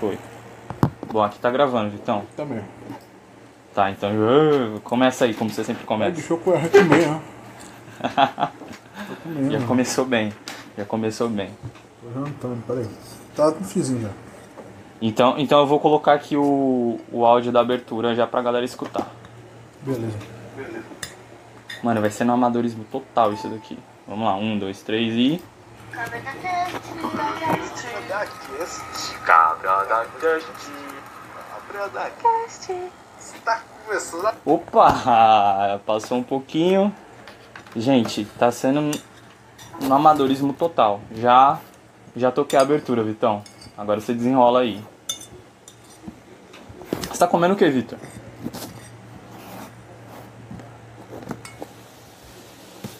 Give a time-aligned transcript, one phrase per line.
[0.00, 0.18] Foi.
[1.12, 2.24] Bom, aqui tá gravando, Vitão.
[2.36, 2.62] Também.
[3.74, 6.12] Tá, então uh, começa aí, como você sempre começa.
[6.12, 7.20] deixa eu ó.
[9.08, 9.52] Tô comendo.
[9.52, 10.32] Já começou bem.
[10.76, 11.50] Já começou bem.
[12.02, 12.88] Tô jantando, peraí.
[13.34, 14.10] Tá no fizinho já.
[15.00, 19.06] Então, então eu vou colocar aqui o, o áudio da abertura já pra galera escutar.
[19.82, 20.18] Beleza.
[21.82, 23.78] Mano, vai ser no amadorismo total isso daqui.
[24.06, 25.40] Vamos lá, um, dois, três e.
[28.08, 29.18] Cabra da Cast, da Cast.
[29.26, 30.72] Cabra da Cast.
[31.50, 32.72] Cabra da Cast.
[33.20, 34.34] Está começando.
[34.46, 35.78] Opa!
[35.84, 36.94] Passou um pouquinho.
[37.76, 38.98] Gente, tá sendo
[39.82, 41.02] no amadorismo total.
[41.12, 41.60] Já
[42.16, 43.44] já toquei a abertura, Vitão.
[43.76, 44.82] Agora você desenrola aí.
[47.10, 47.98] Você tá comendo o que, Vitor?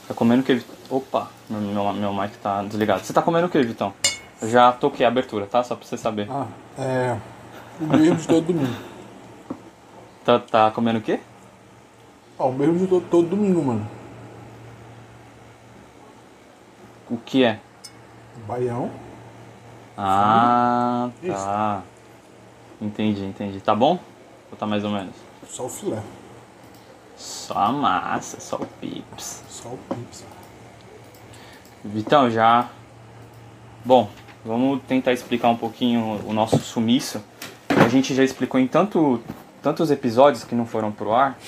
[0.06, 0.62] Tá comendo o que?
[0.90, 3.02] Opa, meu, meu, meu mic tá desligado.
[3.02, 3.94] Você tá comendo o que, Vitão?
[4.42, 5.62] Já toquei a abertura, tá?
[5.64, 6.28] Só pra você saber.
[6.30, 6.46] Ah,
[6.78, 7.18] é.
[7.80, 8.74] O mesmo de todo domingo.
[10.24, 11.20] Tá, tá comendo o quê?
[12.38, 13.88] Ó, o mesmo de todo, todo domingo, mano.
[17.10, 17.58] O que é?
[18.46, 18.90] Baião.
[19.96, 21.32] Ah, Isso.
[21.34, 21.82] tá.
[22.80, 23.60] Entendi, entendi.
[23.60, 23.98] Tá bom?
[24.52, 25.16] Ou tá mais ou menos?
[25.48, 26.00] Só o filé.
[27.16, 29.42] Só a massa, só o pips.
[29.48, 30.24] Só o pips.
[31.84, 32.68] Vitão, já.
[33.84, 34.08] Bom,
[34.48, 37.22] vamos tentar explicar um pouquinho o nosso sumiço.
[37.68, 39.20] A gente já explicou em tanto,
[39.62, 41.38] tantos episódios que não foram pro ar.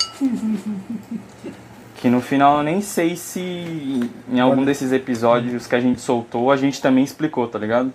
[1.96, 6.50] Que no final eu nem sei se em algum desses episódios que a gente soltou
[6.50, 7.92] a gente também explicou, tá ligado?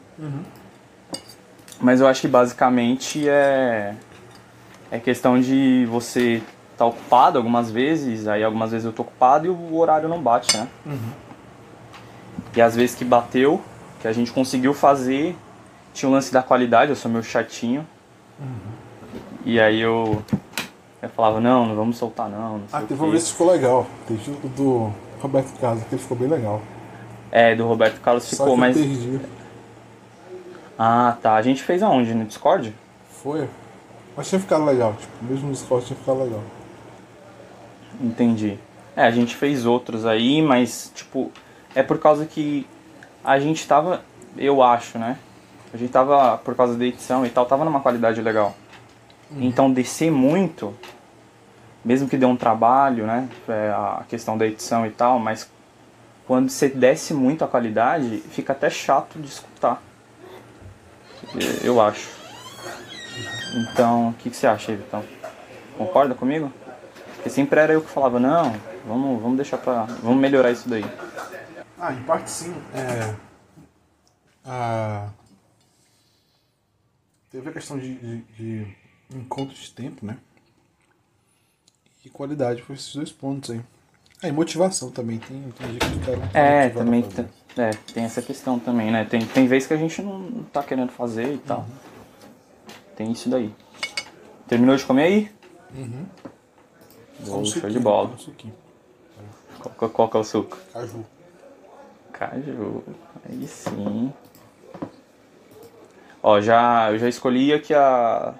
[1.79, 3.93] Mas eu acho que basicamente é.
[4.91, 9.49] É questão de você estar ocupado algumas vezes, aí algumas vezes eu tô ocupado e
[9.49, 10.67] o horário não bate, né?
[12.55, 13.61] E às vezes que bateu,
[13.99, 15.35] que a gente conseguiu fazer,
[15.93, 17.85] tinha o lance da qualidade, eu sou meio chatinho.
[19.45, 20.23] E aí eu,
[21.01, 23.87] eu falava, não, não vamos soltar não, não Ah, teve uma vez que ficou legal.
[24.07, 26.61] Teve o do Roberto Casa, que ficou bem legal.
[27.31, 28.75] É, do Roberto Carlos ficou, eu mas.
[28.77, 29.19] perdi.
[30.77, 31.35] Ah, tá.
[31.35, 32.13] A gente fez aonde?
[32.13, 32.73] No Discord?
[33.23, 33.47] Foi.
[34.15, 34.93] Mas tinha ficado legal.
[34.99, 36.41] Tipo, mesmo no Discord tinha ficado legal.
[37.99, 38.59] Entendi.
[38.95, 41.31] É, a gente fez outros aí, mas, tipo,
[41.73, 42.65] é por causa que
[43.25, 44.01] a gente tava,
[44.37, 45.17] eu acho, né?
[45.73, 48.55] A gente tava, por causa da edição e tal, tava numa qualidade legal.
[49.31, 50.73] Então, descer muito,
[51.83, 53.27] mesmo que dê um trabalho, né?
[53.49, 55.49] é, a questão da edição e tal, mas
[56.27, 59.81] quando você desce muito a qualidade, fica até chato de escutar.
[61.63, 62.07] Eu acho.
[63.55, 65.03] Então, o que, que você acha Vitão?
[65.77, 66.51] Concorda comigo?
[67.15, 68.55] Porque sempre era eu que falava, não,
[68.87, 69.83] vamos, vamos deixar pra.
[70.01, 70.85] Vamos melhorar isso daí.
[71.77, 72.53] Ah, em parte sim.
[72.73, 73.15] É.
[74.45, 75.09] A...
[77.31, 78.77] Teve a questão de, de, de
[79.13, 80.17] encontro de tempo, né?
[82.03, 83.61] E qualidade foi esses dois pontos aí.
[84.21, 85.19] Ah, e motivação também.
[85.19, 85.99] Tem, tem dia que não
[86.29, 87.27] tá É, também tem,
[87.57, 89.03] é, tem essa questão também, né?
[89.05, 91.65] Tem, tem vezes que a gente não, não tá querendo fazer e tal.
[92.95, 93.53] Tem isso daí.
[94.47, 95.31] Terminou de comer aí?
[95.75, 96.05] Uhum.
[97.19, 98.09] Um show de suquinho, bola.
[98.09, 98.53] um suquinho.
[99.59, 100.57] Qual, qual que é o suco?
[100.71, 101.05] Caju.
[102.17, 102.81] Caju.
[103.27, 104.13] Aí sim.
[106.23, 108.33] Ó, já, eu já escolhi aqui a.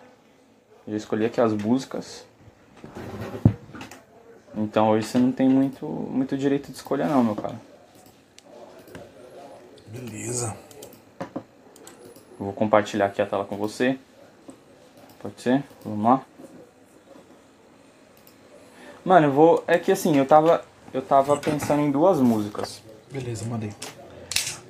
[0.87, 2.25] Já escolhi aqui as músicas.
[4.55, 7.59] Então hoje você não tem muito, muito direito de escolha não, meu cara.
[9.87, 10.55] Beleza.
[12.39, 13.99] Eu vou compartilhar aqui a tela com você.
[15.19, 15.63] Pode ser?
[15.83, 16.21] Vamos lá.
[19.03, 19.63] Mano, eu vou.
[19.67, 20.63] É que assim, eu tava.
[20.93, 22.84] Eu tava pensando em duas músicas.
[23.11, 23.71] Beleza, mandei.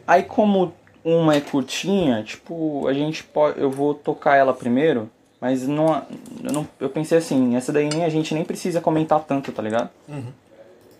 [0.07, 0.73] Aí como
[1.03, 3.59] uma é curtinha, tipo, a gente pode.
[3.59, 5.09] Eu vou tocar ela primeiro,
[5.41, 6.03] mas não,
[6.44, 6.68] eu não.
[6.79, 9.90] Eu pensei assim, essa daí a gente nem precisa comentar tanto, tá ligado?
[10.07, 10.31] Uhum.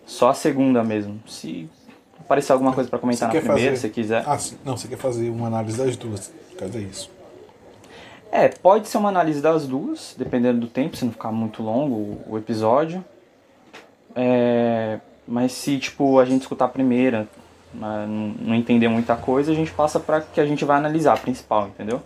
[0.06, 1.20] Só a segunda mesmo.
[1.28, 1.70] Se
[2.20, 4.24] aparecer alguma coisa pra comentar Você na primeira, fazer- se quiser.
[4.26, 4.58] Ah, sim.
[4.64, 6.32] Não, você quer fazer uma análise das duas.
[6.58, 7.10] Cadê isso?
[8.32, 12.20] É, pode ser uma análise das duas, dependendo do tempo, se não ficar muito longo
[12.28, 13.04] o episódio.
[14.16, 17.28] É, mas se tipo a gente escutar a primeira,
[17.74, 21.18] mas não entender muita coisa, a gente passa pra que a gente vai analisar a
[21.18, 22.02] principal, entendeu?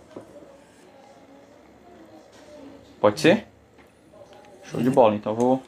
[3.00, 3.46] Pode ser?
[4.64, 5.62] Show de bola, então vou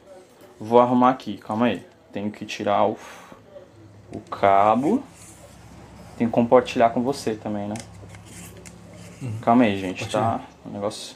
[0.59, 1.85] vou arrumar aqui, calma aí.
[2.11, 2.97] Tenho que tirar o
[4.13, 5.03] o cabo.
[6.17, 7.75] Tenho que compartilhar com você também, né?
[9.41, 10.41] Calma aí, gente, tá?
[10.65, 11.15] O negócio.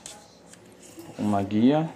[1.17, 1.89] Uma guia.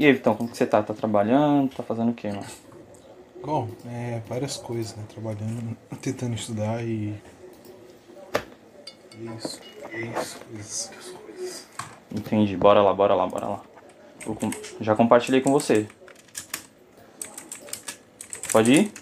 [0.00, 0.82] E aí, Vitão, como que você tá?
[0.82, 1.74] Tá trabalhando?
[1.74, 2.46] Tá fazendo o quê, mano?
[3.44, 5.04] Bom, é várias coisas, né?
[5.12, 7.14] Trabalhando, tentando estudar e.
[9.36, 9.60] Isso,
[9.92, 10.90] isso, isso.
[12.10, 12.56] Entendi.
[12.56, 13.62] Bora lá, bora lá, bora lá.
[14.24, 14.50] Com-
[14.80, 15.86] Já compartilhei com você.
[18.50, 18.92] Pode ir?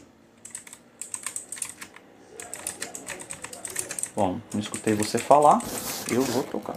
[4.17, 5.63] Bom, não escutei você falar.
[6.11, 6.77] Eu vou tocar.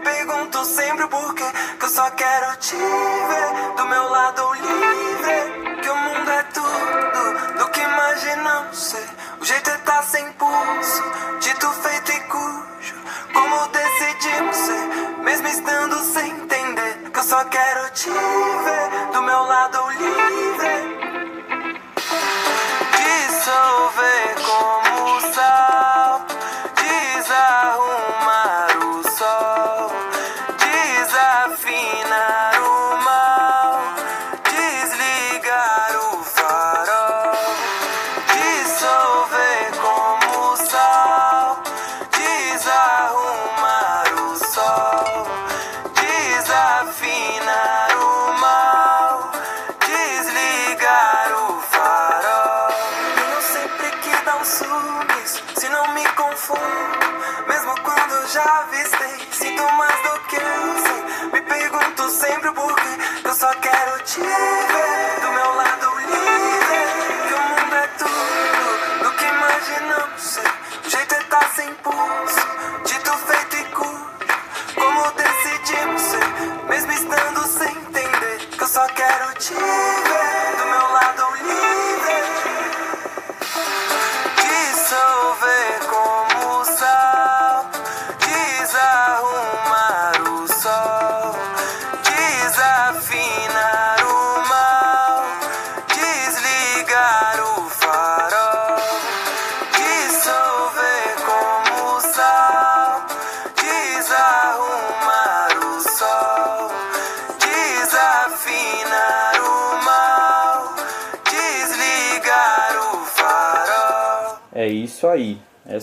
[0.00, 1.44] Pergunto sempre por quê,
[1.78, 5.59] que eu só quero te ver do meu lado livre.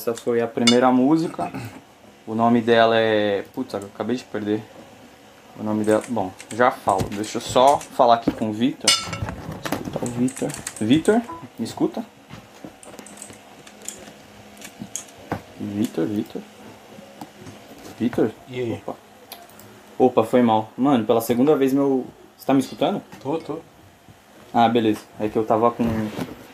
[0.07, 1.51] Essa foi a primeira música.
[2.25, 3.43] O nome dela é.
[3.53, 4.63] Putz, eu acabei de perder.
[5.59, 6.01] O nome dela.
[6.07, 7.03] Bom, já falo.
[7.09, 8.89] Deixa eu só falar aqui com o Vitor.
[8.89, 10.49] Escutar o Vitor.
[10.79, 11.21] Vitor,
[11.59, 12.05] me escuta?
[15.59, 16.41] Vitor, Vitor.
[17.99, 18.31] Vitor?
[18.47, 18.73] E aí?
[18.75, 18.95] Opa.
[19.99, 20.71] Opa, foi mal.
[20.77, 22.05] Mano, pela segunda vez meu.
[22.37, 23.01] Você tá me escutando?
[23.21, 23.59] Tô, tô.
[24.57, 25.01] Ah, beleza.
[25.19, 25.83] É que eu tava com.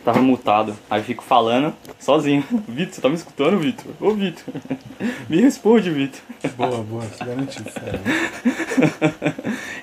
[0.03, 0.75] Tava mutado.
[0.89, 2.43] Aí eu fico falando sozinho.
[2.67, 3.93] Vitor, você tá me escutando, Vitor?
[4.01, 4.53] Ô, Vitor.
[5.29, 6.19] me responde, Vitor.
[6.57, 7.63] Boa, boa, te garanti.
[7.63, 8.01] Fera.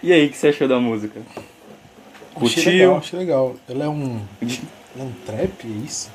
[0.03, 1.19] e aí, o que você achou da música?
[2.37, 2.73] Achei Curtiu?
[2.73, 3.57] legal, achei legal.
[3.67, 4.21] Ela é um.
[4.43, 4.53] Ela
[4.99, 6.11] é um trap, é isso?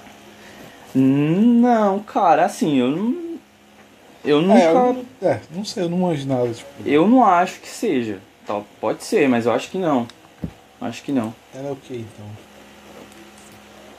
[0.94, 3.40] Não, cara, assim, eu não.
[4.24, 4.60] Eu nunca.
[4.60, 6.70] É, eu, é, não sei, eu não manjo nada, tipo.
[6.86, 8.20] Eu não acho que seja.
[8.80, 10.08] Pode ser, mas eu acho que não.
[10.86, 11.34] Acho que não.
[11.54, 12.26] Ela é o que então?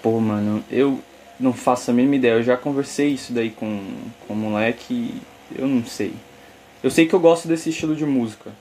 [0.00, 1.00] Pô, mano, eu
[1.38, 2.34] não faço a mínima ideia.
[2.34, 3.82] Eu já conversei isso daí com,
[4.26, 5.22] com o moleque e
[5.58, 6.14] eu não sei.
[6.82, 8.52] Eu sei que eu gosto desse estilo de música.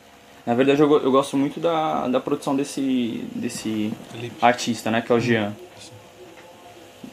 [0.43, 4.35] Na verdade, eu, eu gosto muito da, da produção desse, desse Felipe.
[4.41, 5.01] artista, né?
[5.01, 5.55] Que é o Jean.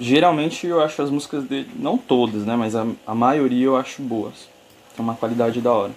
[0.00, 2.56] Geralmente eu acho as músicas dele, não todas, né?
[2.56, 4.48] Mas a, a maioria eu acho boas.
[4.96, 5.92] Tem uma qualidade da hora.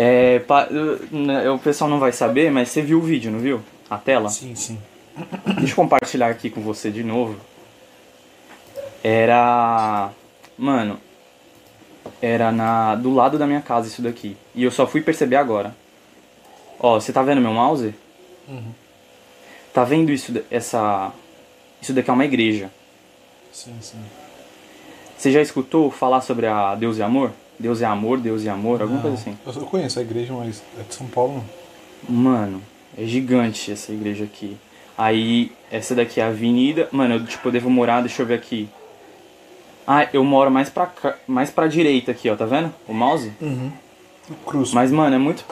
[0.00, 0.68] É, pa-
[1.10, 3.60] né, o pessoal não vai saber, mas você viu o vídeo, não viu?
[3.90, 4.28] A tela?
[4.28, 4.78] Sim, sim.
[5.58, 7.34] Deixa eu compartilhar aqui com você de novo.
[9.02, 10.10] Era.
[10.56, 11.00] Mano.
[12.22, 14.36] Era na do lado da minha casa isso daqui.
[14.54, 15.74] E eu só fui perceber agora.
[16.78, 17.92] Ó, você tá vendo meu mouse?
[18.48, 18.72] Uhum.
[19.74, 21.12] Tá vendo isso, essa.
[21.82, 22.70] Isso daqui é uma igreja.
[23.52, 23.98] Sim, sim.
[25.16, 27.32] Você já escutou falar sobre a Deus e Amor?
[27.58, 29.36] Deus é amor, Deus e amor, alguma coisa assim.
[29.44, 31.42] Eu, conheço a igreja, mas é de São Paulo
[32.08, 32.16] não.
[32.16, 32.62] Mano,
[32.96, 34.56] é gigante essa igreja aqui.
[34.96, 36.88] Aí, essa daqui é a avenida.
[36.92, 38.68] Mano, eu tipo, eu devo morar, deixa eu ver aqui.
[39.86, 42.72] Ah, eu moro mais pra, cá, mais pra direita aqui, ó, tá vendo?
[42.86, 43.32] O mouse?
[43.40, 43.72] Uhum.
[44.30, 44.72] O Cruz.
[44.72, 45.44] Mas, mano, é muito.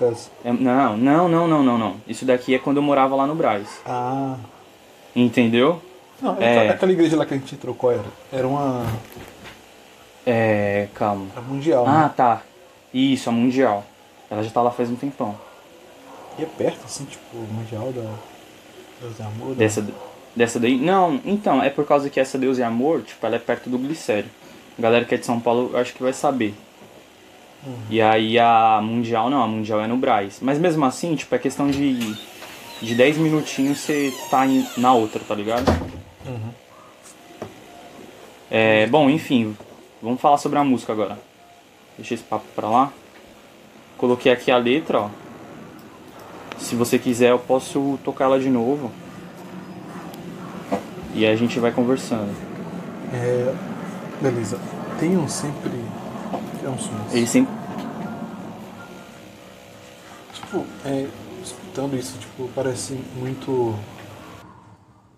[0.44, 1.96] É- não, não, não, não, não, não.
[2.06, 3.80] Isso daqui é quando eu morava lá no Braz.
[3.86, 4.36] Ah.
[5.14, 5.80] Entendeu?
[6.20, 6.66] Não, É.
[6.66, 6.68] é.
[6.70, 8.04] aquela igreja lá que a gente qual era?
[8.32, 8.84] Era uma.
[10.26, 10.88] É.
[10.94, 11.26] Calma.
[11.32, 12.12] Era mundial, Ah, né?
[12.16, 12.42] tá.
[12.92, 13.84] Isso, a Mundial.
[14.30, 15.36] Ela já tá lá faz um tempão.
[16.38, 18.02] E é perto, assim, tipo, mundial da.
[19.00, 19.48] Deus é amor.
[19.50, 19.86] da- Dessa,
[20.34, 20.76] dessa daí?
[20.76, 23.78] Não, então, é por causa que essa Deus e Amor, tipo, ela é perto do
[23.78, 24.28] Glicério.
[24.78, 26.54] A galera que é de São Paulo, eu acho que vai saber.
[27.90, 30.38] E aí a Mundial não, a Mundial é no Braz.
[30.40, 32.14] Mas mesmo assim, tipo, é questão de,
[32.80, 35.64] de 10 minutinhos você tá em- na outra, tá ligado?
[38.50, 39.56] É, bom, enfim,
[40.06, 41.18] vamos falar sobre a música agora.
[41.98, 42.92] Deixa esse papo pra lá.
[43.98, 45.10] Coloquei aqui a letra, ó.
[46.58, 48.92] Se você quiser, eu posso tocar ela de novo.
[51.12, 52.32] E aí a gente vai conversando.
[53.12, 53.52] É,
[54.22, 54.60] beleza.
[55.00, 55.84] Tenham sempre.
[56.64, 56.92] É um som.
[57.10, 57.52] Ele sempre.
[60.32, 61.08] Tipo, é,
[61.42, 63.74] escutando isso, tipo, parece muito.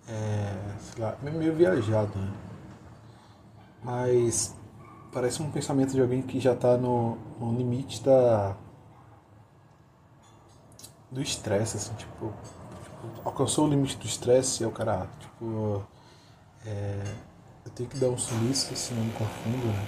[0.07, 2.31] É, sei lá, meio viajado, né?
[3.83, 4.55] Mas
[5.11, 8.55] parece um pensamento de alguém que já tá no, no limite da.
[11.11, 12.33] do estresse, assim, tipo,
[12.83, 15.85] tipo, Alcançou o limite do estresse e aí o cara, tipo.
[16.65, 17.03] é,
[17.65, 19.85] eu tenho que dar um sumiço, senão eu me confundo, né?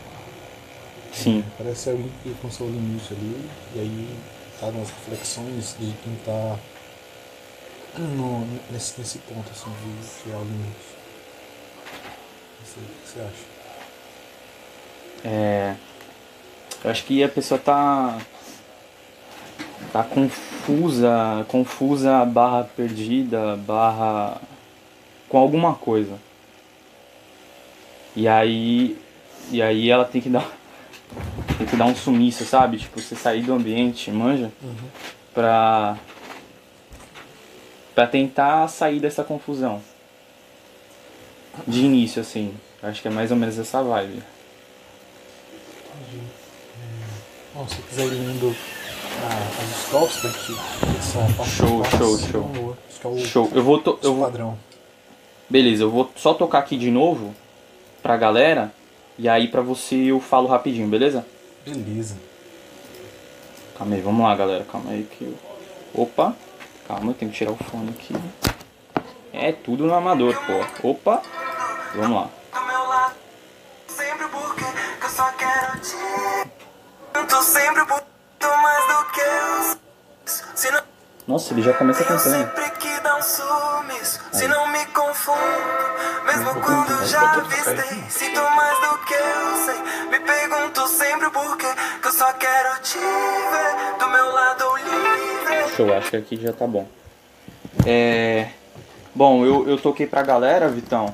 [1.13, 1.43] Sim.
[1.57, 4.19] Parece alguém que alcançou o limite ali e aí
[4.59, 6.57] tá nas reflexões de quem tá
[7.97, 10.97] no, nesse, nesse ponto assim de que é o limite.
[12.59, 13.60] Não sei, o que você acha?
[15.23, 15.75] É,
[16.83, 18.17] eu acho que a pessoa tá
[19.91, 24.41] tá confusa, confusa barra perdida, barra
[25.29, 26.17] com alguma coisa.
[28.15, 28.97] E aí
[29.51, 30.49] e aí ela tem que dar
[31.57, 32.77] tem que dar um sumiço, sabe?
[32.77, 34.51] Tipo, você sair do ambiente, manja,
[35.33, 35.97] pra
[37.93, 39.81] para tentar sair dessa confusão.
[41.67, 42.53] De início assim.
[42.81, 44.23] Acho que é mais ou menos essa vibe.
[47.61, 48.55] Bom, se você quiser ir lendo
[49.23, 50.51] ah, as escolas da gente
[50.97, 52.77] essa parte Show, show, então, show.
[52.89, 53.51] Acho que é Show.
[53.53, 54.57] Eu vou to- eu vou padrão.
[55.47, 57.35] Beleza, eu vou só tocar aqui de novo
[58.01, 58.73] pra galera
[59.15, 61.23] e aí pra você eu falo rapidinho, beleza?
[61.63, 62.17] Beleza.
[63.77, 64.63] Calma aí, vamos lá, galera.
[64.63, 65.37] Calma aí que eu...
[65.93, 66.35] Opa,
[66.87, 68.15] calma, eu tenho que tirar o fone aqui.
[69.31, 70.87] É tudo no amador, pô.
[70.89, 71.21] Opa,
[71.93, 72.29] vamos lá.
[77.31, 80.81] Lado Sempre muito mais do que eu Se não
[81.27, 82.29] Nossa, ele já começa cantando.
[82.29, 85.39] sempre que dá um sumiço Se não me confundo
[86.25, 88.03] Mesmo quando cantar, já avistei.
[88.09, 91.67] Sinto mais do que eu sei Me pergunto sempre por quê
[92.01, 96.51] Que eu só quero te ver Do meu lado livre Show, acho que aqui já
[96.51, 96.85] tá bom.
[97.85, 98.49] É.
[99.15, 101.13] Bom, eu, eu toquei pra galera, Vitão,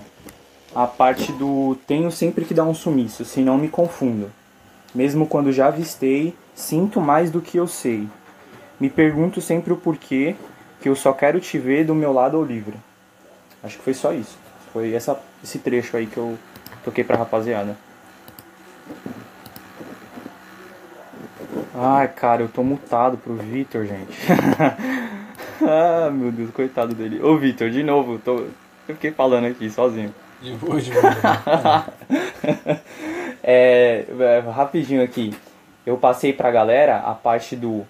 [0.74, 4.32] a parte do tenho sempre que dar um sumiço, senão me confundo.
[4.98, 8.08] Mesmo quando já avistei, sinto mais do que eu sei.
[8.80, 10.36] Me pergunto sempre o porquê,
[10.82, 12.74] que eu só quero te ver do meu lado ao livre.
[13.62, 14.36] Acho que foi só isso.
[14.74, 16.36] Foi essa, esse trecho aí que eu
[16.84, 17.78] toquei pra rapaziada.
[21.76, 24.18] Ai, cara, eu tô mutado pro Vitor, gente.
[25.62, 27.22] ah, meu Deus, coitado dele.
[27.22, 28.38] Ô, Vitor, de novo, tô...
[28.88, 30.12] eu fiquei falando aqui sozinho.
[30.42, 31.86] De boa, de boa.
[33.44, 35.34] É, é, rapidinho aqui.
[35.86, 37.86] Eu passei pra galera a parte do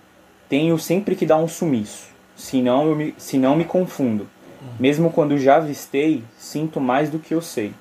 [0.48, 4.28] tenho sempre que dar um sumiço, senão eu me, senão me confundo.
[4.80, 7.74] Mesmo quando já avistei, sinto mais do que eu sei.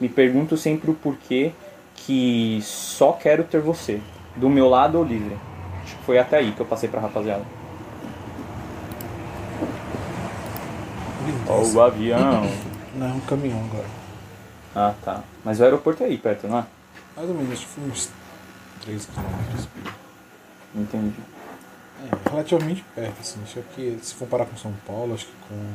[0.00, 1.52] Me pergunto sempre o porquê
[1.94, 4.00] que só quero ter você,
[4.36, 5.36] do meu lado ou livre.
[5.82, 7.44] Acho que foi até aí que eu passei pra rapaziada.
[11.46, 12.48] Ó, o avião.
[12.94, 13.86] Não, é um caminhão agora.
[14.74, 15.22] ah, tá.
[15.44, 16.64] Mas o aeroporto é aí perto, não é?
[17.18, 18.08] Mais ou menos, tipo, uns
[18.82, 19.68] 3 quilômetros.
[20.74, 21.14] Entendi.
[22.04, 23.40] É, relativamente perto, assim.
[23.42, 25.72] Acho que se comparar com São Paulo, acho que com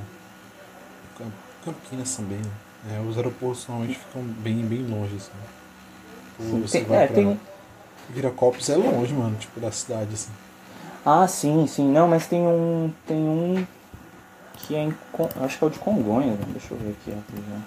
[1.17, 1.31] Cam-
[1.65, 2.37] Campinas também.
[2.37, 2.95] né?
[2.95, 5.31] É, os aeroportos normalmente ficam bem, bem longe, assim.
[6.39, 7.39] Sim, você tem- vai é, pra tem-
[8.09, 10.31] Viracopos é longe, mano, tipo, da cidade, assim.
[11.05, 11.89] Ah, sim, sim.
[11.91, 12.93] Não, mas tem um.
[13.05, 13.65] Tem um.
[14.55, 14.95] Que é em.
[15.43, 16.39] Acho que é o de Congonhas.
[16.39, 16.45] né?
[16.49, 17.65] Deixa eu ver aqui rapidinho.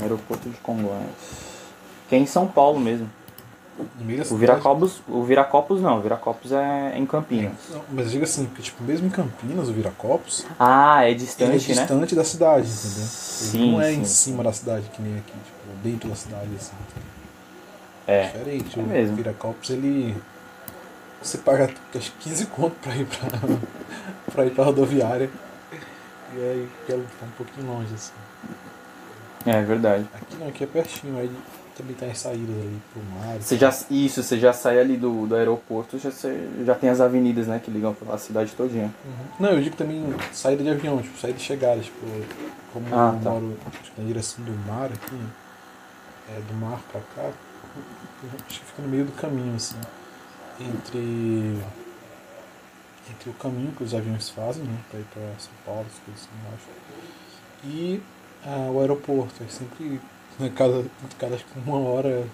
[0.00, 1.10] Aeroporto de Congonhas.
[2.08, 3.08] Que é em São Paulo mesmo.
[4.30, 4.36] O.
[4.36, 7.52] Viracopos, o Viracopos não, o Viracopos é em Campinas.
[7.70, 11.18] Não, mas diga assim, porque tipo, mesmo em Campinas, o Viracopos, Ah, é ele é
[11.18, 11.80] distante, né?
[11.80, 12.98] distante da cidade, entendeu?
[13.00, 14.00] Ele Sim, não é sim.
[14.00, 16.72] em cima da cidade que nem aqui, tipo, dentro da cidade, assim.
[18.06, 18.26] É.
[18.28, 18.78] Diferente.
[18.78, 19.16] é o mesmo.
[19.16, 20.16] Viracopos, ele.
[21.20, 23.28] Você paga acho que 15 conto pra ir pra,
[24.32, 25.28] pra ir pra rodoviária.
[26.32, 28.12] E aí ela tá um pouquinho longe, assim.
[29.46, 30.06] É verdade.
[30.14, 31.30] Aqui não, aqui é pertinho, aí
[31.76, 33.36] também tem as saídas ali pro mar.
[33.40, 37.00] Você já, isso, você já sai ali do, do aeroporto, já, você, já tem as
[37.00, 38.92] avenidas, né, que ligam pra cidade todinha.
[39.04, 39.26] Uhum.
[39.40, 41.98] Não, eu digo também saída de avião, tipo, saída e chegada, tipo,
[42.72, 43.30] como Ah, eu tá.
[43.30, 43.56] moro
[43.98, 45.20] na direção do mar aqui?
[46.34, 47.30] É, do mar pra cá,
[48.48, 49.76] acho que fica no meio do caminho, assim,
[50.58, 51.58] entre,
[53.10, 56.22] entre o caminho que os aviões fazem, né, para ir para São Paulo, as coisas
[56.22, 56.64] assim, eu acho,
[57.66, 58.02] e
[58.46, 59.42] ah, o aeroporto.
[59.42, 60.00] É sempre,
[60.38, 60.84] né, cada,
[61.18, 61.36] cada
[61.66, 62.24] uma hora,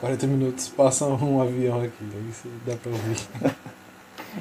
[0.00, 3.16] 40 minutos, passa um avião aqui, aí você dá pra ouvir.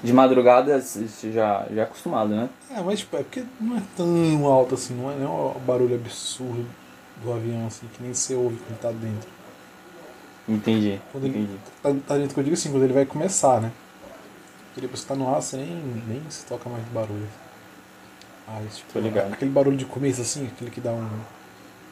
[0.03, 2.50] De madrugada você já, já é acostumado, né?
[2.72, 5.60] É, mas tipo, é porque não é tão alto assim, não é, não é um
[5.65, 6.65] barulho absurdo
[7.24, 9.29] do avião, assim, que nem você ouve quando tá dentro.
[10.50, 11.60] Entendi, Quando ele- entendi.
[11.81, 13.72] Tá, tá dentro que eu digo assim, quando ele vai começar, né?
[14.67, 15.75] Porque depois que tá no ar, você nem,
[16.07, 17.27] nem se toca mais de barulho.
[18.47, 19.33] Aí, tipo, Tô ligado.
[19.33, 21.09] aquele barulho de começo assim, aquele que dá um,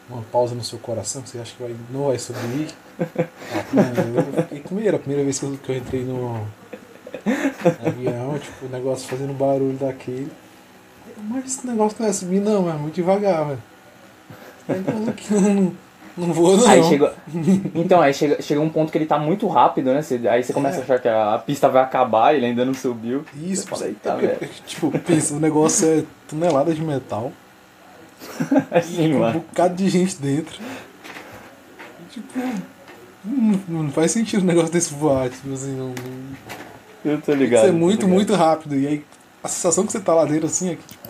[0.10, 2.70] uma pausa no seu coração, que você acha que vai, não vai subir.
[3.54, 6.46] Ah, mano, eu fiquei com medo, a primeira vez que eu, que eu entrei no,
[7.86, 10.32] avião, tipo, o negócio fazendo barulho daquele.
[11.30, 13.64] Mas esse negócio não é subir não, é muito devagar, velho.
[14.70, 15.74] Aí, que não,
[16.18, 16.68] não vou não.
[16.68, 17.14] Aí chega.
[17.76, 20.02] Então, aí chega, chega um ponto que ele tá muito rápido, né?
[20.02, 20.80] Você- aí você começa É.
[20.82, 23.24] a achar que a, a pista vai acabar, ele ainda não subiu.
[23.42, 27.32] Isso, fala, é "Eita, porque, velho." tipo, pensa, o negócio é tonelada de metal,
[28.40, 29.40] com um mano.
[29.40, 30.60] bocado de gente dentro.
[32.10, 32.40] Tipo,
[33.24, 35.94] não, não faz sentido um negócio desse voar, tipo assim, não,
[37.06, 37.62] Eu tô ligado.
[37.66, 38.10] ser tô muito, ligado.
[38.14, 38.76] muito rápido.
[38.76, 39.06] E aí
[39.44, 41.08] a sensação que você tá lá dentro assim é que, tipo,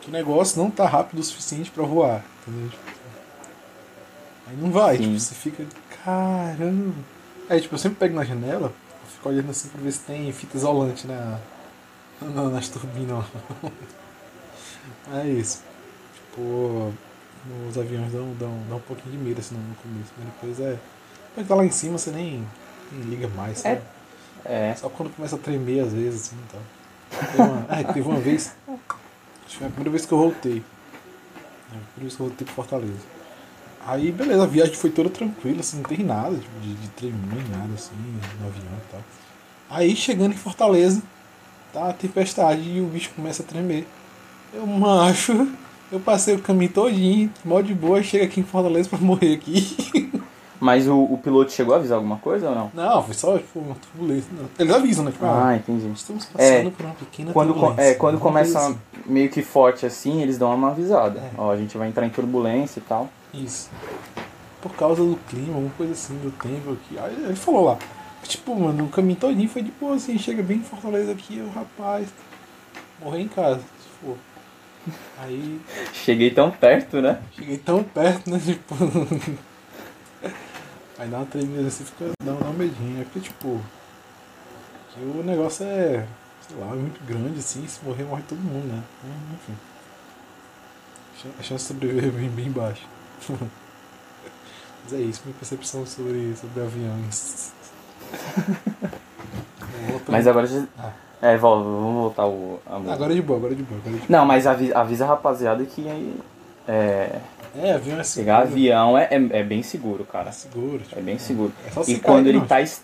[0.00, 2.70] que o negócio não tá rápido o suficiente pra voar, entendeu?
[4.52, 5.02] Aí não vai, Sim.
[5.04, 5.64] tipo, você fica,
[6.04, 6.94] caramba.
[7.48, 8.72] Aí tipo, eu sempre pego na janela,
[9.08, 11.38] fico olhando assim pra ver se tem fita isolante na,
[12.20, 13.24] na- nas turbinas.
[15.12, 15.62] É isso.
[16.14, 16.92] Tipo,
[17.68, 20.78] os aviões dão, dão, dão um pouquinho de medo assim no começo, mas depois é.
[21.34, 22.46] Que tá lá em cima você nem,
[22.90, 23.80] nem liga mais, sabe?
[24.44, 24.74] É.
[24.76, 26.60] Só quando começa a tremer às vezes, assim, então.
[27.30, 28.78] Teve uma, ah, teve uma vez, acho
[29.48, 30.58] que foi a primeira vez que eu voltei.
[31.72, 33.00] É, a primeira vez que eu voltei pro Fortaleza.
[33.86, 37.48] Aí, beleza, a viagem foi toda tranquila, assim, não tem nada tipo, de, de tremer,
[37.50, 37.90] nada, assim,
[38.40, 39.00] no avião e tal.
[39.70, 41.02] Aí, chegando em Fortaleza,
[41.72, 43.86] tá a tempestade e o bicho começa a tremer.
[44.54, 45.48] Eu, macho,
[45.90, 50.10] eu passei o caminho todinho, mó de boa, chega aqui em Fortaleza pra morrer aqui.
[50.60, 52.70] Mas o, o piloto chegou a avisar alguma coisa ou não?
[52.72, 54.30] Não, foi só, tipo, uma turbulência.
[54.56, 55.10] Eles avisam, né?
[55.10, 55.90] Tipo, ah, Ah, entendi.
[55.92, 57.82] Estamos passando É, por uma pequena Quando, turbulência.
[57.82, 58.78] é, quando começa assim.
[59.04, 61.18] meio que forte assim, eles dão uma avisada.
[61.18, 61.30] É.
[61.36, 63.10] Ó, a gente vai entrar em turbulência e tal.
[63.32, 63.70] Isso.
[64.60, 66.98] Por causa do clima, alguma coisa assim, do tempo aqui.
[66.98, 67.78] Aí ele falou lá.
[68.22, 71.50] Tipo, mano, o caminho todinho foi de boa, assim, chega bem em Fortaleza aqui, o
[71.50, 72.08] rapaz,
[73.00, 74.16] morrer em casa, se for.
[75.18, 75.60] Aí
[75.92, 77.20] Cheguei tão perto, né?
[77.32, 78.38] cheguei tão perto, né?
[78.44, 78.74] Tipo.
[80.98, 82.10] Aí dá uma tremida assim, fica.
[82.22, 83.00] Dá, dá um medinho.
[83.00, 83.60] É porque, tipo.
[84.94, 86.06] Que o negócio é.
[86.46, 88.82] Sei lá, é muito grande assim, se morrer, morre todo mundo, né?
[89.34, 89.56] Enfim.
[91.38, 92.82] A chance de sobreviver é bem, bem baixa.
[93.30, 97.52] Mas é isso, minha percepção sobre, sobre aviões.
[100.08, 100.46] Mas agora.
[100.46, 100.90] já- Ah.
[101.24, 102.58] É, vamos voltar o.
[102.66, 102.76] a.
[102.92, 103.80] Agora é de boa, agora é de boa.
[103.80, 107.20] Agora é, de Não, mas avisa, avisa a rapaziada que é,
[107.54, 107.64] boa.
[107.68, 108.26] é avião é seguro.
[108.26, 110.30] pegar avião é, é, é bem seguro, cara.
[110.30, 110.78] É seguro.
[110.80, 111.52] Tipo, É bem seguro.
[111.64, 112.46] É só E quando ele não.
[112.46, 112.60] tá.
[112.60, 112.82] es-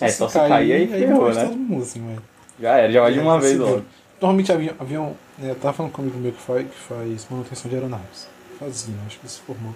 [0.00, 1.44] É, só se cair, aí ferrou, né?
[1.44, 2.18] todo mundo, assim, mas...
[2.60, 3.82] Já era, já vai de É, uma é vez logo.
[4.20, 7.74] Normalmente avião, avião né, eu tava falando comigo meu que faz, que faz manutenção de
[7.76, 8.28] aeronaves.
[8.60, 9.74] Fazia, acho que ele se formou.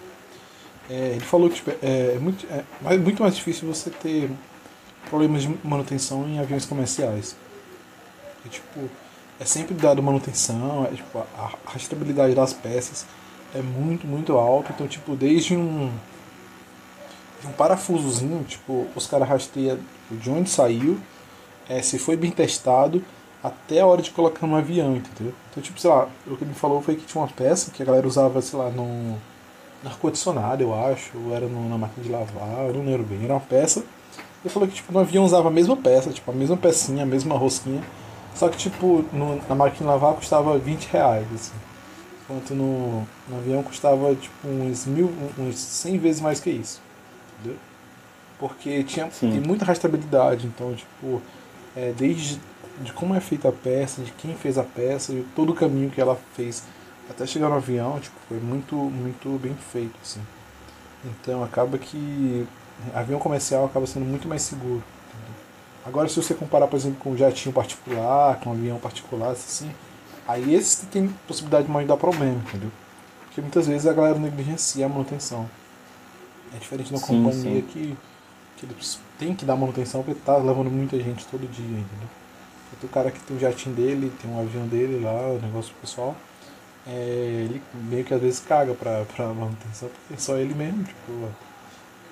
[0.91, 4.31] É, ele falou que tipo, é, é muito, é mais- muito mais difícil você ter
[5.11, 7.37] problemas de manutenção em aviões comerciais.
[8.45, 8.91] É, tipo,
[9.41, 11.23] é sempre dado manutenção, é, tipo, a,
[11.67, 13.07] a rastreabilidade das peças
[13.55, 14.73] é muito, muito alta.
[14.73, 15.91] Então, tipo, desde um,
[17.45, 19.79] um parafusozinho, tipo, os caras rastreiam
[20.11, 20.99] de onde saiu,
[21.69, 23.05] é, se foi bem testado,
[23.45, 25.35] até a hora de colocar no avião, entendeu?
[25.51, 27.83] Então, tipo, sei lá, o que ele me falou foi que tinha uma peça que
[27.83, 29.19] a galera usava, sei lá, no,
[29.85, 33.23] ar-condicionado, eu acho, ou era no- na máquina de lavar, eu não lembro bem.
[33.23, 33.85] Era uma peça.
[34.43, 37.07] Ele falou que, tipo, no avião usava a mesma peça, tipo, a mesma pecinha, a
[37.07, 37.83] mesma rosquinha,
[38.35, 41.53] só que, tipo, no- na máquina de lavar custava 20 reais, assim.
[42.25, 46.81] Enquanto no, no avião custava, tipo, uns mil, uns 100 vezes mais que isso,
[47.39, 47.59] entendeu?
[48.39, 49.31] Porque tinha, Sim.
[49.33, 51.21] tem muita rastreabilidade, então, tipo,
[51.77, 52.41] é, desde
[52.81, 55.91] de como é feita a peça, de quem fez a peça, e todo o caminho
[55.91, 56.65] que ela fez
[57.09, 60.27] até chegar no avião, tipo, foi muito, muito bem feito, assim.
[61.05, 62.47] Então acaba que
[62.95, 64.85] avião comercial acaba sendo muito mais seguro.
[65.13, 65.37] entendeu?
[65.85, 69.77] Agora se você comparar, por exemplo, com um jatinho particular, com um avião particular, assim,
[70.27, 72.73] aí esse tem possibilidade mais de dar problema, entendeu?
[73.27, 75.51] Porque muitas vezes a galera negligencia a manutenção.
[76.53, 77.63] É diferente de uma Sim, companhia sim.
[77.63, 77.99] que,
[78.57, 82.09] que eles tem que dar manutenção porque tá levando muita gente todo dia, entendeu?
[82.83, 86.15] O cara que tem o jatinho dele, tem um avião dele lá, o negócio pessoal.
[86.87, 90.85] É, ele meio que às vezes caga pra, pra manutenção, porque é só ele mesmo,
[90.85, 91.29] tipo,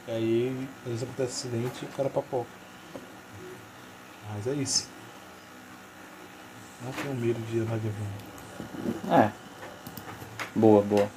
[0.09, 2.51] E aí, às vezes acontece acidente e o cara papoca.
[4.35, 4.89] Mas é isso.
[6.85, 9.21] Não tenho medo de andar de avião.
[9.21, 9.31] É.
[10.55, 11.09] Boa, boa.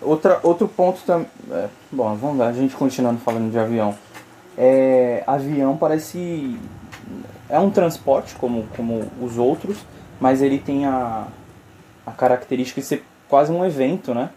[0.00, 1.28] Outra, outro ponto também.
[1.50, 3.96] É, bom, vamos lá, a gente continuando falando de avião.
[4.56, 6.58] É, avião parece.
[7.48, 9.78] É um transporte como, como os outros,
[10.20, 11.26] mas ele tem a,
[12.06, 14.30] a característica de ser quase um evento, né?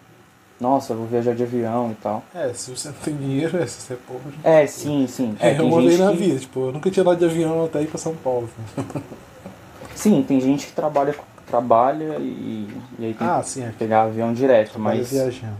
[0.60, 2.24] Nossa, eu vou viajar de avião e tal.
[2.34, 4.34] É, se você não tem dinheiro, é, se você é pobre.
[4.44, 5.36] É, sim, sim.
[5.40, 7.66] É, eu tem mandei gente na que- vida, tipo, eu nunca tinha andado de avião
[7.66, 8.50] até ir pra São Paulo.
[9.96, 11.16] Sim, tem gente que trabalha,
[11.48, 12.68] trabalha e,
[13.00, 13.72] e aí tem Ah, que sim, é.
[13.80, 15.56] pegar avião direto, Mas mas viajando.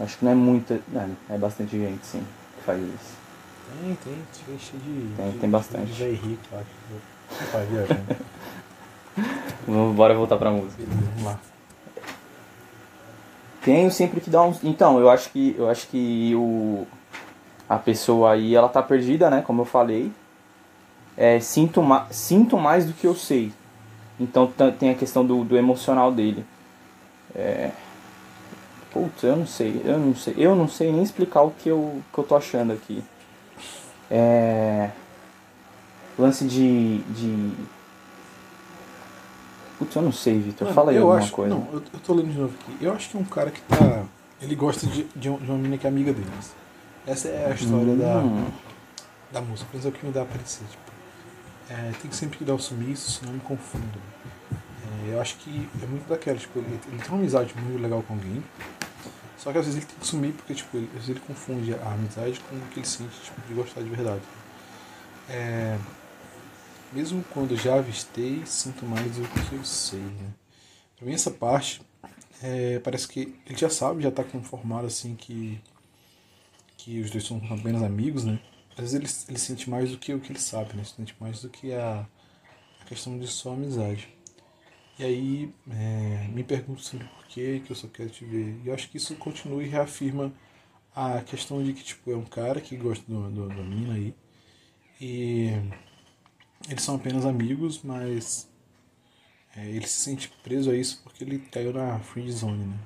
[0.00, 0.74] acho que não é muita.
[0.94, 2.22] É, é bastante gente, sim,
[2.56, 3.16] que faz isso.
[3.80, 4.14] Tem, tem,
[4.46, 5.14] tem cheio de.
[5.16, 5.92] Tem- de- tem bastante.
[5.92, 7.50] De rico, eu acho.
[7.52, 8.16] Vai viajando.
[9.66, 10.82] Vamos bora voltar pra música.
[10.82, 11.38] Beleza, vamos lá.
[13.62, 14.62] Tenho sempre que dar uns.
[14.64, 16.86] Então, eu acho que eu acho que o
[17.68, 19.42] a pessoa aí ela tá perdida, né?
[19.42, 20.10] Como eu falei.
[21.16, 22.06] É, sinto, ma...
[22.10, 23.52] sinto mais do que eu sei.
[24.18, 26.44] Então tem a questão do, do emocional dele.
[27.34, 27.72] É...
[28.92, 32.00] Putz, eu não sei, eu não sei, eu não sei nem explicar o que eu,
[32.12, 33.04] que eu tô achando aqui.
[34.10, 34.90] É...
[36.18, 36.98] Lance de.
[36.98, 37.52] de...
[39.78, 40.72] Putz, eu não sei, Vitor.
[40.72, 41.54] Fala aí alguma acho, coisa.
[41.54, 42.76] Não, eu, eu tô lendo de novo aqui.
[42.84, 44.02] Eu acho que é um cara que tá.
[44.42, 46.54] Ele gosta de, de, um- de uma menina que é amiga deles.
[47.06, 48.46] Essa é a história da, Hum.
[49.32, 49.68] da música.
[49.72, 50.64] Mas é o que me dá a parecer.
[50.68, 50.82] Tipo,
[51.70, 53.98] é, tem que sempre que dar o sumiço, senão eu me confundo.
[54.52, 56.36] É, eu acho que é muito daquela.
[56.36, 58.42] Tipo, ele, ele tem uma amizade muito legal com alguém.
[59.38, 61.74] Só que às vezes ele tem que sumir porque tipo, ele, às vezes ele confunde
[61.74, 64.22] a amizade com o que ele sente tipo, de gostar de verdade.
[65.28, 65.78] É,
[66.92, 70.00] mesmo quando já avistei, sinto mais do que eu sei.
[70.00, 70.30] Né?
[70.96, 71.80] Pra mim, essa parte
[72.42, 75.60] é, parece que ele já sabe, já tá conformado assim que,
[76.76, 78.40] que os dois são apenas amigos, né?
[78.72, 80.84] Às vezes ele, ele sente mais do que o que ele sabe, né?
[80.84, 82.06] Sente mais do que a,
[82.80, 84.08] a questão de só amizade.
[84.98, 88.60] E aí é, me pergunto sempre por que eu só quero te ver.
[88.64, 90.32] E eu acho que isso continua e reafirma
[90.94, 94.14] a questão de que tipo, é um cara que gosta do, do, da mina aí.
[95.00, 95.52] E
[96.68, 98.48] eles são apenas amigos, mas
[99.56, 102.76] é, ele se sente preso a isso porque ele caiu na free zone, né?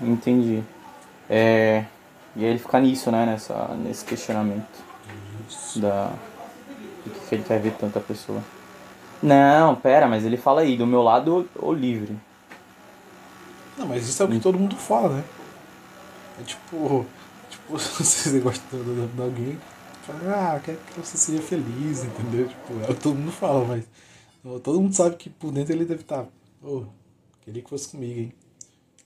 [0.00, 0.62] Entendi.
[1.28, 1.84] É,
[2.36, 3.26] e aí ele fica nisso, né?
[3.26, 4.84] Nessa, nesse questionamento
[5.76, 6.12] da
[7.04, 8.42] do que, que ele quer ver tanta pessoa.
[9.22, 12.16] Não, pera, mas ele fala aí, do meu lado ou livre.
[13.80, 15.24] Não, mas isso é o que todo mundo fala, né?
[16.38, 17.06] É tipo,
[17.48, 19.58] tipo você gosta de, alguém,
[20.02, 22.46] fala, ah, quero que você seja feliz, entendeu?
[22.46, 23.86] Tipo, é o que todo mundo fala, mas
[24.62, 26.26] todo mundo sabe que por dentro ele deve estar,
[26.60, 26.84] pô,
[27.40, 28.34] queria que fosse comigo, hein?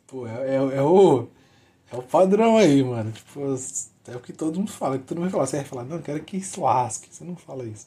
[0.08, 1.28] Pô, é, é, é o.
[1.92, 3.12] É o padrão aí, mano.
[3.12, 3.54] Tipo,
[4.08, 4.98] é o que todo mundo fala.
[4.98, 5.46] Que todo mundo vai falar.
[5.46, 7.08] Você vai falar, não, quero que se lasque.
[7.10, 7.86] Você não fala isso.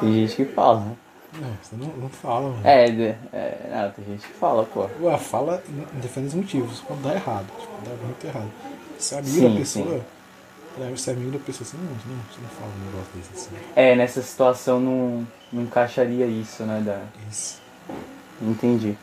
[0.00, 0.96] Tem gente que fala, né?
[1.34, 2.60] Não, você não, não fala, mano.
[2.64, 2.84] É,
[3.32, 4.86] é, não, tem gente que fala, pô.
[5.00, 5.62] Ué, fala
[5.94, 8.50] em diferentes motivos, quando dá errado, tipo, dá muito errado.
[8.98, 10.00] Você é amigo Sim, da pessoa,
[10.76, 10.90] sim.
[10.94, 13.64] você é amigo da pessoa assim, não, não, você não fala um negócio desse assim.
[13.74, 16.82] É, nessa situação não, não encaixaria isso, né?
[16.84, 17.00] Da...
[17.30, 17.60] Isso.
[18.40, 18.96] Entendi.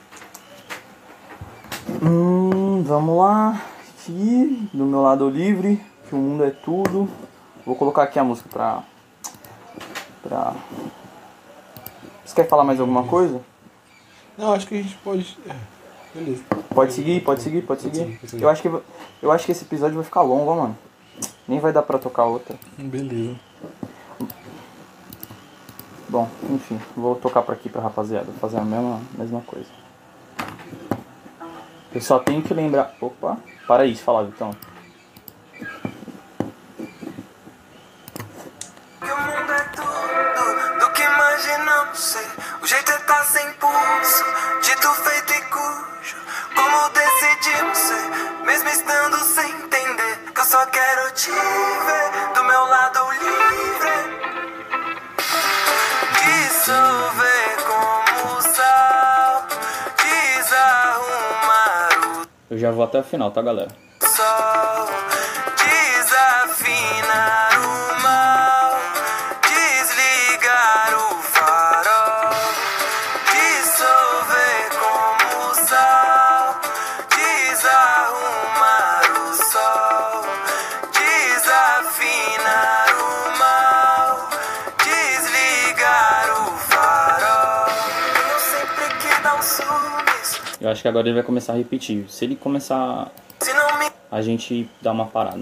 [2.04, 3.62] Hum, vamos lá.
[3.90, 7.10] Aqui, do meu lado livre, que o mundo é tudo.
[7.66, 8.84] Vou colocar aqui a música pra.
[10.24, 10.56] pra.
[12.30, 13.42] Você quer falar mais alguma coisa?
[14.38, 15.36] Não, acho que a gente pode.
[15.50, 15.56] É,
[16.14, 16.44] beleza.
[16.76, 18.20] Pode seguir, pode seguir, pode seguir.
[18.40, 18.68] Eu acho que,
[19.24, 20.78] eu acho que esse episódio vai ficar longo, ó, mano.
[21.48, 22.56] Nem vai dar pra tocar outra.
[22.78, 23.36] Beleza.
[26.08, 29.70] Bom, enfim, vou tocar pra aqui pra rapaziada, fazer a mesma, mesma coisa.
[31.92, 32.94] Eu só tenho que lembrar.
[33.02, 34.52] Opa, para de falar, Vitão.
[43.40, 44.26] Sem pulso,
[44.62, 46.18] dito feito e cujo.
[46.56, 50.34] Como decidimos ser, mesmo estando sem entender.
[50.34, 54.20] Que eu só quero te ver do meu lado livre.
[58.42, 59.48] Sal,
[59.98, 61.90] desarrumar
[62.50, 63.89] Eu já vou até o final, tá, galera?
[90.80, 92.06] Acho que agora ele vai começar a repetir.
[92.10, 93.12] Se ele começar.
[93.42, 95.42] se não me a gente dá uma parada.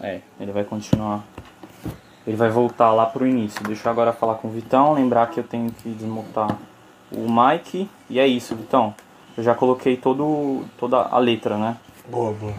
[0.00, 1.22] É, ele vai continuar.
[2.26, 3.62] Ele vai voltar lá pro início.
[3.64, 6.56] Deixa eu agora falar com o Vitão, lembrar que eu tenho que desmutar
[7.12, 7.90] o Mike.
[8.08, 8.94] E é isso, Vitão.
[9.36, 11.76] Eu já coloquei todo, toda a letra, né?
[12.08, 12.54] Boa, boa.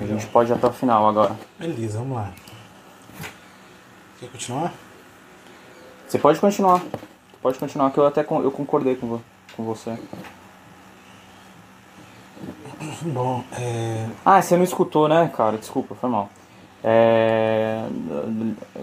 [0.00, 1.36] A gente pode ir até o final agora.
[1.58, 2.30] Beleza, vamos lá.
[4.20, 4.72] Quer continuar?
[6.06, 6.80] Você pode continuar.
[7.42, 9.22] Pode continuar, que eu até eu concordei com, vo-
[9.56, 9.96] com você.
[13.02, 14.06] Bom, é.
[14.24, 15.56] Ah, você não escutou, né, cara?
[15.58, 16.28] Desculpa, foi mal.
[16.84, 17.86] É,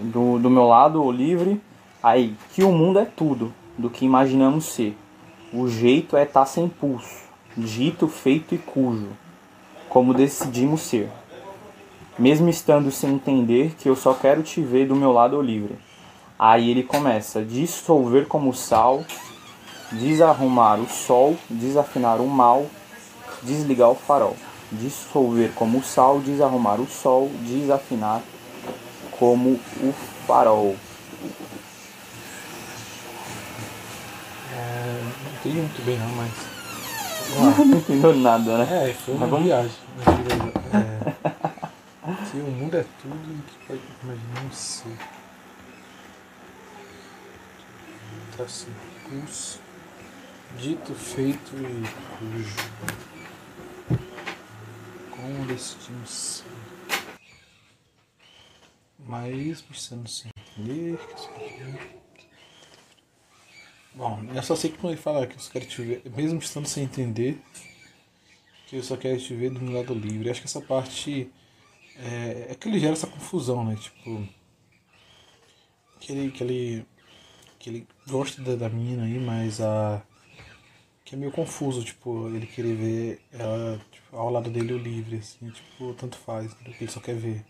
[0.02, 1.60] do, do meu lado, o livre,
[2.02, 4.96] aí, que o mundo é tudo do que imaginamos ser.
[5.52, 7.24] O jeito é estar sem pulso,
[7.56, 9.08] dito, feito e cujo,
[9.88, 11.08] como decidimos ser.
[12.18, 15.76] Mesmo estando sem entender que eu só quero te ver do meu lado, o livre.
[16.46, 19.02] Aí ele começa, dissolver como sal,
[19.90, 22.66] desarrumar o sol, desafinar o mal,
[23.42, 24.36] desligar o farol,
[24.70, 28.20] dissolver como sal, desarrumar o sol, desafinar
[29.18, 29.94] como o
[30.26, 30.76] farol.
[34.52, 36.30] é não entendi muito bem não, mas.
[37.66, 38.90] Não entendeu nada, né?
[38.90, 39.72] É, foi uma vamos- viagem.
[40.74, 41.10] É,
[42.30, 44.90] que o mundo é tudo que pode imaginar ser.
[44.90, 45.23] Tá
[50.58, 51.82] dito, feito e
[52.18, 52.56] cujo.
[55.10, 56.44] Como decidimos ser.
[58.98, 60.98] Mas precisando se entender.
[60.98, 62.00] que entender.
[63.94, 66.40] Bom, eu só sei que quando ele fala que eu só quero te ver, mesmo
[66.40, 67.40] estando sem entender,
[68.66, 70.30] que eu só quero te ver do meu lado livre.
[70.30, 71.30] Acho que essa parte
[71.96, 73.76] é, é que ele gera essa confusão, né?
[73.76, 74.28] Tipo,
[76.00, 76.86] que ele, que ele,
[77.64, 80.02] que ele gosta da, da mina aí, mas a
[81.02, 85.16] que é meio confuso, tipo, ele querer ver ela tipo, ao lado dele o livre,
[85.16, 86.74] assim, tipo, tanto faz, entendeu?
[86.78, 87.42] ele só quer ver.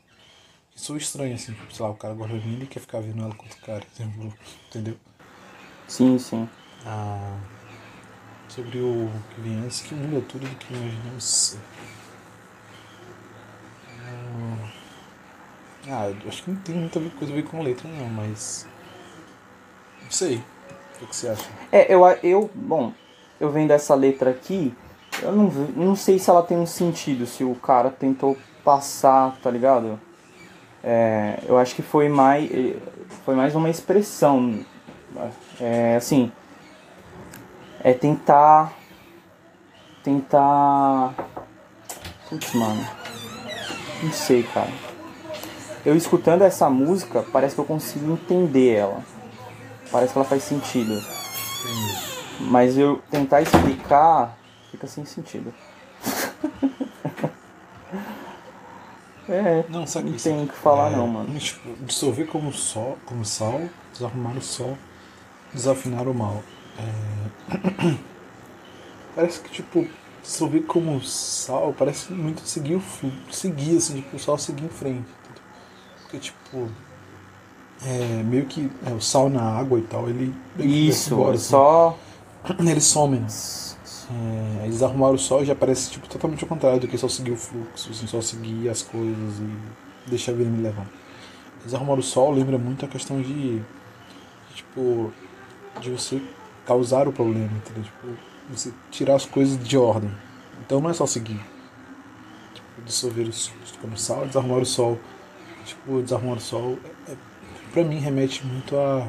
[0.74, 3.00] Isso é estranho, assim, tipo, sei lá, o cara gosta da mina e quer ficar
[3.00, 4.32] vendo ela com outro cara, tipo,
[4.68, 4.96] entendeu?
[5.88, 6.48] Sim, sim.
[6.86, 7.38] Ah,
[8.48, 11.56] sobre o que vem antes, que é tudo do que imaginamos.
[14.06, 14.84] Ah,
[15.88, 18.66] Ah, acho que não tem muita coisa a ver com letra, não, mas.
[20.14, 20.40] Sei.
[21.02, 21.44] O que, você acha?
[21.72, 22.92] É, eu, eu, bom,
[23.40, 24.72] eu vendo essa letra aqui,
[25.20, 29.50] eu não, não sei se ela tem um sentido, se o cara tentou passar, tá
[29.50, 30.00] ligado?
[30.84, 32.48] É, eu acho que foi mais,
[33.24, 34.64] foi mais uma expressão,
[35.60, 36.30] é, assim,
[37.82, 38.72] é tentar,
[40.04, 41.12] tentar,
[42.30, 42.86] putz, mano,
[44.00, 44.70] não sei, cara.
[45.84, 49.13] Eu escutando essa música, parece que eu consigo entender ela.
[49.94, 51.00] Parece que ela faz sentido.
[52.40, 54.36] Mas eu tentar explicar
[54.72, 55.54] fica sem sentido.
[59.28, 61.38] é, Não, sabe não tem o que falar É, não, mano.
[61.38, 63.60] Tipo, dissolver como sol, como sal,
[63.92, 64.76] desarrumar o sol,
[65.52, 66.42] desafinar o mal.
[66.76, 67.94] É,
[69.14, 69.86] Parece que, tipo,
[70.20, 75.06] dissolver como sal, parece muito seguir o fluxo, seguir, assim, tipo, só seguir em frente.
[76.02, 76.68] Porque, tipo,
[77.82, 81.34] é, meio que é, o sal na água e tal, ele vai Isso, embora, é
[81.34, 81.50] assim.
[81.50, 81.98] só.
[82.60, 83.26] Ele some, né?
[84.10, 87.08] É, aí desarrumaram o sol e já parece tipo, totalmente ao contrário do que só
[87.08, 90.86] seguir o fluxo, assim, só seguir as coisas e deixar a vida me levar.
[91.64, 93.64] Desarrumar o sol lembra muito a questão de, de,
[94.54, 95.10] tipo,
[95.80, 96.20] de você
[96.66, 97.84] causar o problema, entendeu?
[97.84, 98.08] Tipo,
[98.50, 100.10] você tirar as coisas de ordem.
[100.60, 101.40] Então não é só seguir.
[102.52, 104.98] Tipo, dissolver o sol, como sal, desarrumar o sol.
[105.64, 107.16] Tipo, desarrumar o sol, é, é,
[107.74, 109.08] pra mim remete muito a,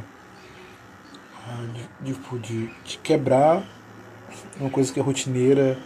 [1.48, 1.66] a
[2.02, 3.64] de, tipo, de, de quebrar
[4.60, 5.78] uma coisa que é rotineira,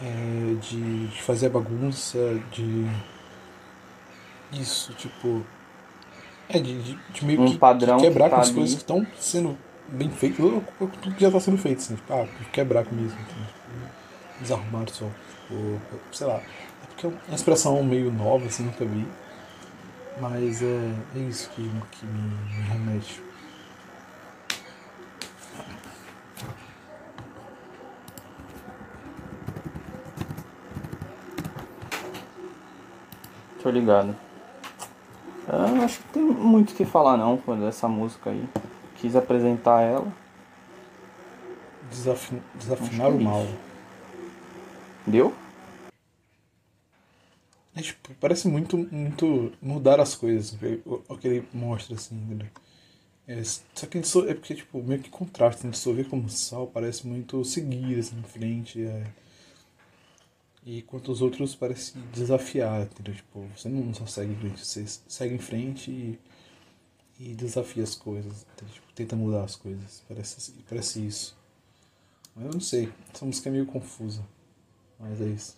[0.00, 2.18] é, de, de fazer a bagunça,
[2.52, 2.86] de.
[4.52, 5.44] Isso, tipo.
[6.48, 8.54] É, de, meio Um que, padrão que quebrar que tá com as ali.
[8.54, 12.26] coisas que estão sendo bem feitas, tudo que já está sendo feito, assim, tipo, ah,
[12.52, 13.46] quebrar com isso, entendeu?
[13.46, 13.90] Tipo,
[14.40, 15.80] desarrumar só, tipo,
[16.12, 16.34] sei lá.
[16.36, 19.06] É porque é uma expressão meio nova, assim, nunca vi.
[20.18, 23.22] Mas é, é isso que, que me, me remete.
[33.62, 34.16] Tô ligado.
[35.48, 37.36] Eu acho que tem muito o que falar não
[37.68, 38.48] essa música aí.
[38.96, 40.06] Quis apresentar ela.
[41.90, 43.46] Desafin, desafinar o é mal.
[45.06, 45.34] Deu?
[47.76, 52.48] É, tipo, parece muito, muito mudar as coisas, o, o que ele mostra, assim, entendeu?
[53.28, 56.68] É, só que é porque, tipo, meio que contraste, a gente só vê como sal
[56.68, 58.82] parece muito seguir assim, em frente.
[58.82, 59.12] É...
[60.64, 63.14] E enquanto os outros parecem desafiar, entendeu?
[63.14, 66.18] Tipo, você não só segue em frente, você segue em frente e,
[67.20, 68.46] e desafia as coisas?
[68.72, 70.02] Tipo, tenta mudar as coisas.
[70.08, 71.36] Parece, parece isso.
[72.34, 74.24] Mas eu não sei, essa música é meio confusa.
[74.98, 75.56] Mas é isso.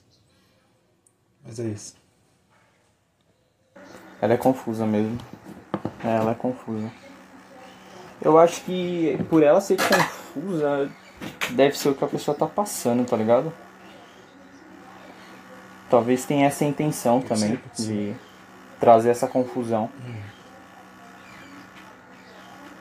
[1.44, 2.07] Mas é isso.
[4.20, 5.18] Ela é confusa mesmo.
[6.04, 6.90] É, ela é confusa.
[8.20, 10.90] Eu acho que por ela ser confusa,
[11.50, 13.52] deve ser o que a pessoa tá passando, tá ligado?
[15.88, 18.12] Talvez tenha essa intenção também de
[18.81, 19.88] trazer essa confusão.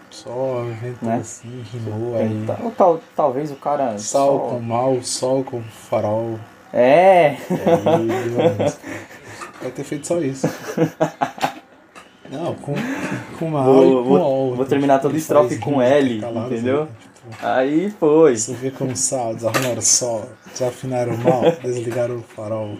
[0.09, 1.17] Só inventou Né?
[1.17, 2.43] assim, rimou aí.
[2.47, 3.97] Tá- ou tal, talvez o cara.
[3.99, 6.39] Sal só- com mal, sol com farol.
[6.73, 7.37] É!
[7.85, 8.77] Aí, música.
[9.61, 10.47] Vai ter feito só isso.
[12.29, 12.73] Não, com,
[13.39, 16.83] com mal Vou- e com vou- vou terminar toda estrofe faz com L, entendeu?
[16.85, 16.89] né?
[17.01, 18.35] Tipo, Aí foi.
[18.35, 22.77] Você vê como sal, desarrumaram o sol, desafinaram o mal, desligaram o farol.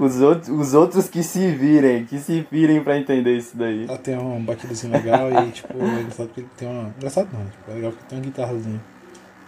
[0.00, 3.84] Os outros, os outros que se virem, que se virem pra entender isso daí.
[3.88, 6.92] Ela tem um batidozinho legal e tipo, é engraçado ele tem uma.
[6.98, 8.80] Engraçado não, tipo, é legal porque tem uma guitarrazinha.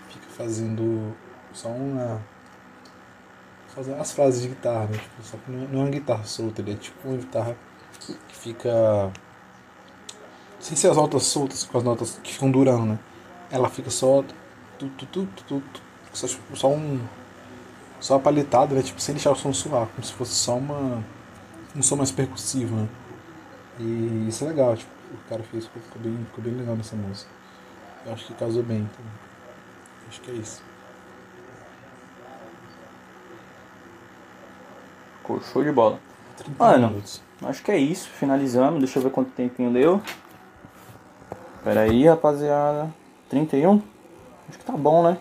[0.09, 1.12] Fica fazendo
[1.53, 2.21] só uma.
[3.74, 4.98] Fazendo as frases de guitarra, né?
[4.98, 7.56] Tipo, só que não é- não é uma guitarra solta, ele é tipo uma guitarra
[8.28, 9.11] que fica.
[10.61, 12.98] Sem ser as notas soltas, com as notas que ficam durando, né?
[13.50, 14.22] Ela fica só.
[14.78, 15.62] Tu, tu, tu, tu,
[16.12, 17.00] só, tipo, só um.
[18.00, 18.82] Só palitada, né?
[18.82, 21.02] Tipo, sem deixar o som suar, como se fosse só uma.
[21.74, 22.88] Um som mais percussivo, né?
[23.78, 27.30] E isso é legal, tipo, o cara fez, ficou bem, ficou bem legal nessa música.
[28.04, 29.04] Eu acho que casou bem, então.
[30.08, 30.62] Acho que é isso.
[35.22, 36.00] Ficou show de bola.
[36.37, 36.88] 30 Mano.
[36.88, 37.22] minutos.
[37.44, 38.80] Acho que é isso, finalizamos.
[38.80, 40.02] Deixa eu ver quanto tempinho deu.
[41.62, 42.92] Pera aí, rapaziada.
[43.28, 43.80] 31?
[44.48, 45.16] Acho que tá bom, né?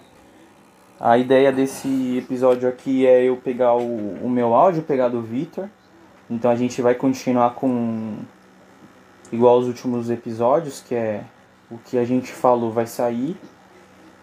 [0.99, 5.69] A ideia desse episódio aqui é eu pegar o, o meu áudio, pegar do Victor.
[6.27, 8.17] Então a gente vai continuar com.
[9.31, 11.23] Igual os últimos episódios, que é
[11.69, 13.37] o que a gente falou vai sair.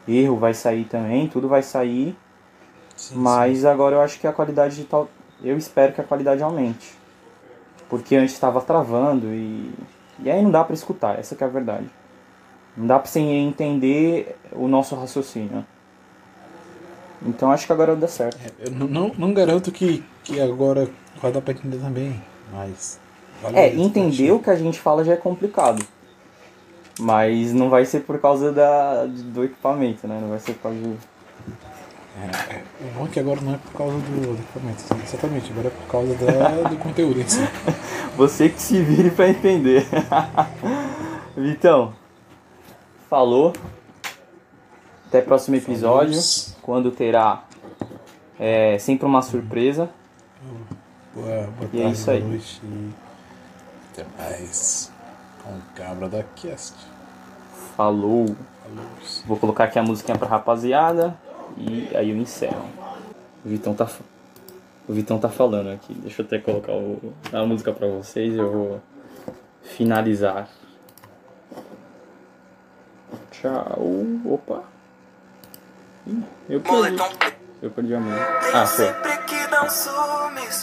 [0.09, 2.17] Erro vai sair também, tudo vai sair.
[2.97, 5.09] Sim, Mas agora eu acho que a qualidade de tal.
[5.43, 6.95] Eu espero que a qualidade aumente.
[7.89, 9.73] Porque antes estava travando e.
[10.21, 11.89] E aí não dá pra escutar, essa que é a verdade.
[12.77, 15.65] Não dá você entender o nosso raciocínio.
[17.25, 18.39] Então acho que agora dá certo.
[18.45, 20.89] É, Eu não, não, garanto que, que agora
[21.21, 22.23] vai dar pra entender também,
[22.53, 23.01] mas.
[23.55, 25.85] É, entender o que a gente fala já é complicado.
[26.99, 30.19] Mas não vai ser por causa da, do equipamento, né?
[30.21, 30.99] Não vai ser por causa do.
[32.81, 35.71] O bom é que agora não é por causa do, do equipamento, exatamente, agora é
[35.71, 37.41] por causa da, do conteúdo em si.
[38.17, 39.87] Você que se vire pra entender.
[41.37, 41.95] Vitão,
[43.09, 43.53] falou.
[45.07, 46.59] Até próximo episódio, Falou.
[46.61, 47.45] quando terá
[48.39, 49.89] é, sempre uma surpresa.
[51.15, 51.27] Boa,
[51.59, 52.21] boa E é tarde, isso aí.
[52.21, 52.91] boa noite e
[53.93, 54.93] até mais
[55.43, 56.75] com o Cabra da Cast.
[57.77, 58.27] Falou.
[58.27, 58.85] Falou.
[59.27, 61.17] Vou colocar aqui a musiquinha pra rapaziada
[61.57, 62.65] e aí eu encerro.
[63.45, 63.89] O Vitão tá,
[64.89, 65.95] o Vitão tá falando aqui.
[65.95, 68.81] Deixa eu até colocar o- a música pra vocês e eu vou
[69.63, 70.49] finalizar.
[73.31, 73.79] Tchau.
[74.27, 74.63] Opa.
[76.07, 77.03] Ih, Eu perdi.
[77.63, 78.87] Eu perdi a preto Ah, foi.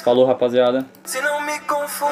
[0.03, 0.85] Falou, rapaziada.
[1.03, 2.11] Se não me confundo,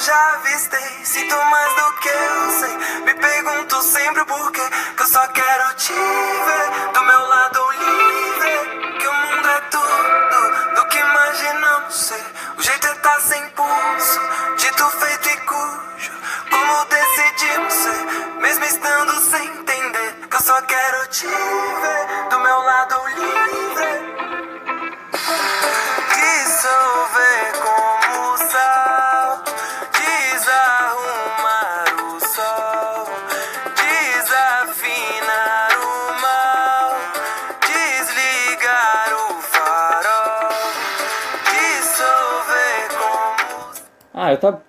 [0.00, 2.76] já avistei, sinto mais do que eu sei.
[3.04, 4.62] Me pergunto sempre o porquê,
[4.96, 8.98] que eu só quero te ver do meu lado livre.
[8.98, 12.26] Que o mundo é tudo do que imaginamos ser.
[12.58, 14.20] O jeito é tá sem pulso,
[14.56, 16.12] dito feito e cujo.
[16.50, 20.14] Como decidimos ser, mesmo estando sem entender.
[20.28, 23.95] Que eu só quero te ver do meu lado livre.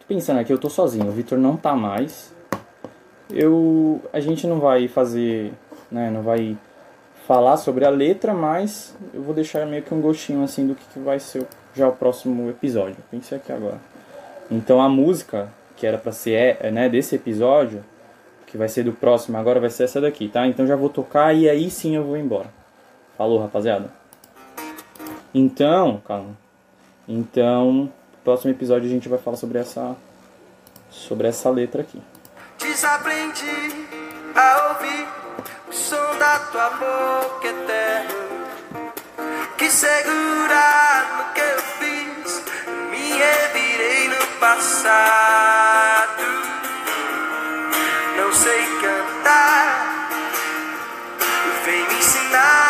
[0.07, 2.33] Pensando aqui, eu tô sozinho, o Vitor não tá mais.
[3.29, 4.01] Eu.
[4.13, 5.53] A gente não vai fazer.
[5.91, 6.57] né, não vai
[7.27, 10.85] falar sobre a letra, mas eu vou deixar meio que um gostinho assim do que,
[10.93, 11.45] que vai ser
[11.75, 12.95] já o próximo episódio.
[13.11, 13.79] Pensei aqui agora.
[14.49, 17.83] Então a música, que era pra ser é, né, desse episódio,
[18.45, 20.47] que vai ser do próximo, agora vai ser essa daqui, tá?
[20.47, 22.47] Então já vou tocar e aí sim eu vou embora.
[23.17, 23.91] Falou, rapaziada.
[25.33, 26.37] Então, calma.
[27.07, 27.91] Então,
[28.27, 29.95] próximo episódio a gente vai falar sobre essa
[30.91, 32.01] sobre essa letra aqui.
[32.59, 33.87] Desaprendi
[34.35, 35.07] a ouvir
[35.69, 38.09] o som da tua boca eterna.
[39.57, 42.43] Que segurar no que eu fiz,
[42.91, 46.23] me revirei no passado.
[48.17, 50.09] Não sei cantar,
[51.63, 52.66] vem me ensinar